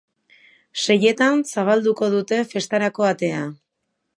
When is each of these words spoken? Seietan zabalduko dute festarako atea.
Seietan 0.85 1.43
zabalduko 1.55 2.09
dute 2.17 2.41
festarako 2.55 3.07
atea. 3.11 3.45